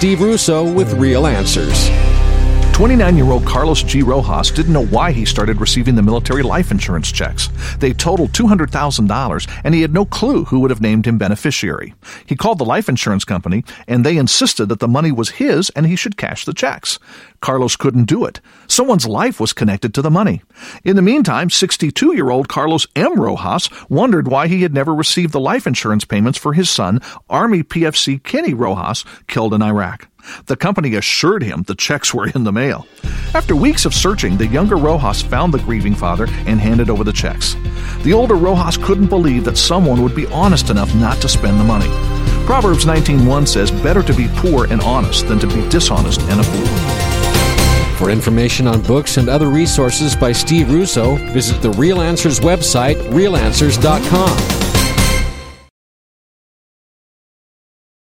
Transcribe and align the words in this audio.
Steve 0.00 0.22
Russo 0.22 0.64
with 0.64 0.90
Real 0.94 1.26
Answers. 1.26 2.09
29 2.80 3.14
year 3.14 3.30
old 3.30 3.44
Carlos 3.44 3.82
G. 3.82 4.00
Rojas 4.00 4.50
didn't 4.50 4.72
know 4.72 4.86
why 4.86 5.12
he 5.12 5.26
started 5.26 5.60
receiving 5.60 5.96
the 5.96 6.02
military 6.02 6.42
life 6.42 6.70
insurance 6.70 7.12
checks. 7.12 7.50
They 7.78 7.92
totaled 7.92 8.32
$200,000, 8.32 9.60
and 9.64 9.74
he 9.74 9.82
had 9.82 9.92
no 9.92 10.06
clue 10.06 10.46
who 10.46 10.60
would 10.60 10.70
have 10.70 10.80
named 10.80 11.04
him 11.04 11.18
beneficiary. 11.18 11.92
He 12.24 12.36
called 12.36 12.56
the 12.56 12.64
life 12.64 12.88
insurance 12.88 13.26
company, 13.26 13.64
and 13.86 14.02
they 14.02 14.16
insisted 14.16 14.70
that 14.70 14.78
the 14.78 14.88
money 14.88 15.12
was 15.12 15.28
his 15.28 15.68
and 15.76 15.86
he 15.86 15.94
should 15.94 16.16
cash 16.16 16.46
the 16.46 16.54
checks. 16.54 16.98
Carlos 17.42 17.76
couldn't 17.76 18.04
do 18.04 18.24
it. 18.24 18.40
Someone's 18.66 19.06
life 19.06 19.40
was 19.40 19.52
connected 19.52 19.92
to 19.92 20.00
the 20.00 20.10
money. 20.10 20.40
In 20.82 20.96
the 20.96 21.02
meantime, 21.02 21.50
62 21.50 22.14
year 22.14 22.30
old 22.30 22.48
Carlos 22.48 22.86
M. 22.96 23.20
Rojas 23.20 23.68
wondered 23.90 24.26
why 24.26 24.48
he 24.48 24.62
had 24.62 24.72
never 24.72 24.94
received 24.94 25.34
the 25.34 25.38
life 25.40 25.66
insurance 25.66 26.06
payments 26.06 26.38
for 26.38 26.54
his 26.54 26.70
son, 26.70 27.02
Army 27.28 27.62
PFC 27.62 28.22
Kenny 28.22 28.54
Rojas, 28.54 29.04
killed 29.26 29.52
in 29.52 29.60
Iraq. 29.60 30.09
The 30.46 30.56
company 30.56 30.94
assured 30.94 31.42
him 31.42 31.62
the 31.62 31.74
checks 31.74 32.12
were 32.14 32.28
in 32.28 32.44
the 32.44 32.52
mail. 32.52 32.86
After 33.34 33.54
weeks 33.54 33.84
of 33.84 33.94
searching, 33.94 34.36
the 34.36 34.46
younger 34.46 34.76
Rojas 34.76 35.22
found 35.22 35.54
the 35.54 35.58
grieving 35.58 35.94
father 35.94 36.26
and 36.46 36.60
handed 36.60 36.90
over 36.90 37.04
the 37.04 37.12
checks. 37.12 37.56
The 38.02 38.12
older 38.12 38.34
Rojas 38.34 38.76
couldn't 38.76 39.06
believe 39.06 39.44
that 39.44 39.56
someone 39.56 40.02
would 40.02 40.14
be 40.14 40.26
honest 40.28 40.70
enough 40.70 40.94
not 40.94 41.20
to 41.20 41.28
spend 41.28 41.60
the 41.60 41.64
money. 41.64 41.88
Proverbs 42.46 42.84
19:1 42.86 43.46
says, 43.46 43.70
"Better 43.70 44.02
to 44.02 44.12
be 44.12 44.28
poor 44.36 44.66
and 44.66 44.80
honest 44.82 45.28
than 45.28 45.38
to 45.38 45.46
be 45.46 45.68
dishonest 45.68 46.20
and 46.22 46.40
a 46.40 46.44
fool." 46.44 46.66
For 47.96 48.10
information 48.10 48.66
on 48.66 48.80
books 48.80 49.18
and 49.18 49.28
other 49.28 49.48
resources 49.48 50.16
by 50.16 50.32
Steve 50.32 50.70
Russo, 50.70 51.16
visit 51.32 51.60
the 51.60 51.70
Real 51.72 52.00
Answers 52.00 52.40
website, 52.40 52.96
realanswers.com. 53.10 54.59